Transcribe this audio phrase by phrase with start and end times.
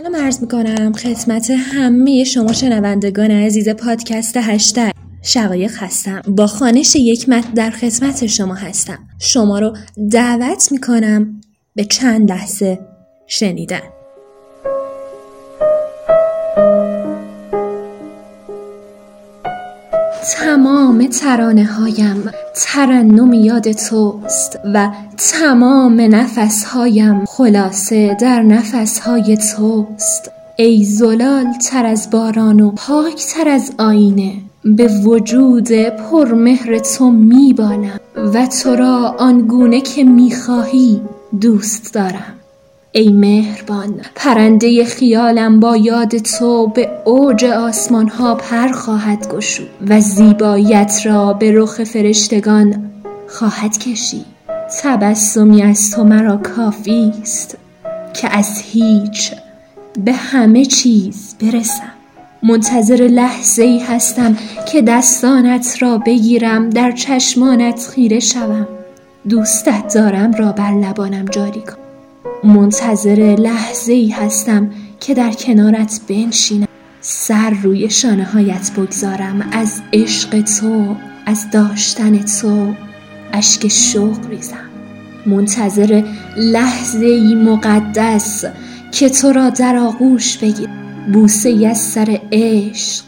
[0.00, 0.92] سلام عرض می‌کنم.
[0.92, 4.90] خدمت همه شما شنوندگان عزیز پادکست هشتگ.
[5.22, 6.22] شقایق هستم.
[6.28, 8.98] با خانش یک متن در خدمت شما هستم.
[9.18, 9.76] شما رو
[10.12, 11.40] دعوت می‌کنم
[11.74, 12.78] به چند لحظه
[13.26, 13.80] شنیدن.
[21.00, 30.30] تمام ترانه هایم ترنم یاد توست و تمام نفس هایم خلاصه در نفس های توست.
[30.56, 34.32] ای زلال تر از باران و پاک تر از آینه
[34.64, 38.00] به وجود پرمهر تو میبالم
[38.34, 41.00] و تو را آنگونه که می‌خواهی
[41.40, 42.39] دوست دارم.
[42.92, 50.00] ای مهربان پرنده خیالم با یاد تو به اوج آسمان ها پر خواهد گشود و
[50.00, 52.90] زیباییت را به رخ فرشتگان
[53.28, 54.26] خواهد کشید.
[54.82, 57.56] تبسمی از تو مرا کافی است
[58.14, 59.32] که از هیچ
[60.04, 61.92] به همه چیز برسم.
[62.42, 64.36] منتظر لحظه ای هستم
[64.72, 68.68] که دستانت را بگیرم در چشمانت خیره شوم.
[69.28, 71.79] دوستت دارم را بر لبانم جاری کنم
[72.44, 76.68] منتظر لحظه ای هستم که در کنارت بنشینم.
[77.00, 79.48] سر روی شانه هایت بگذارم.
[79.52, 80.96] از عشق تو
[81.26, 82.74] از داشتن تو
[83.32, 84.70] اشک شوق ریزم.
[85.26, 86.04] منتظر
[86.36, 88.44] لحظه ای مقدس
[88.92, 90.68] که تو را در آغوش بگیر
[91.12, 93.04] بوسه از سر عشق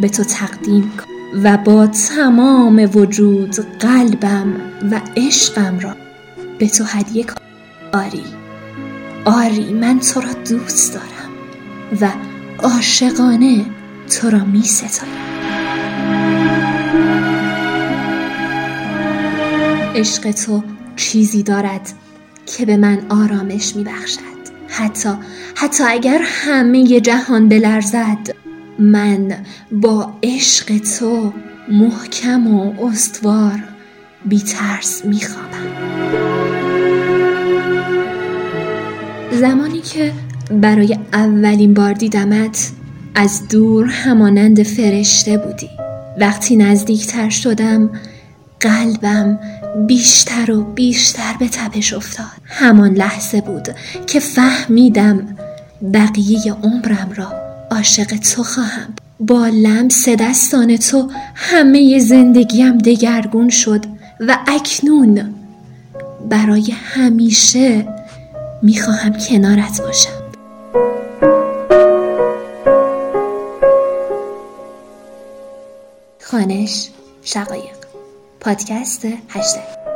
[0.00, 1.04] به تو تقدیم کن
[1.44, 4.52] و با تمام وجود قلبم
[4.90, 5.94] و عشقم را
[6.58, 7.34] به تو هدیه کن
[7.92, 8.37] آری.
[9.24, 11.30] آری من تو را دوست دارم
[12.00, 12.12] و
[12.62, 13.64] عاشقانه
[14.20, 15.12] تو را می ستارم.
[19.94, 20.62] عشق تو
[20.96, 21.92] چیزی دارد
[22.46, 24.18] که به من آرامش می بخشد.
[24.68, 25.08] حتی
[25.54, 28.34] حتی اگر همه جهان بلرزد
[28.78, 29.36] من
[29.72, 31.32] با عشق تو
[31.68, 33.58] محکم و استوار
[34.24, 36.47] بی ترس می خوابم.
[39.32, 40.12] زمانی که
[40.50, 42.70] برای اولین بار دیدمت
[43.14, 45.70] از دور همانند فرشته بودی.
[46.20, 47.90] وقتی نزدیکتر شدم
[48.60, 49.38] قلبم
[49.86, 52.26] بیشتر و بیشتر به تپش افتاد.
[52.44, 53.68] همان لحظه بود
[54.06, 55.36] که فهمیدم
[55.94, 57.32] بقیه عمرم را
[57.70, 58.94] عاشق تو خواهم.
[59.20, 63.84] با لمس دستان تو همه زندگیم دگرگون شد
[64.20, 65.34] و اکنون
[66.30, 67.86] برای همیشه
[68.62, 70.22] می‌خواهم کنارت باشم.
[76.20, 76.88] خانش
[77.22, 77.76] شقایق.
[78.40, 79.87] پادکست هشتگ.